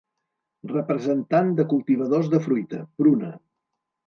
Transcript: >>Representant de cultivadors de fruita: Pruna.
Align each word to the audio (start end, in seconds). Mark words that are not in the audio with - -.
>>Representant 0.71 1.51
de 1.59 1.67
cultivadors 1.75 2.33
de 2.33 2.41
fruita: 2.47 2.81
Pruna. 3.03 3.31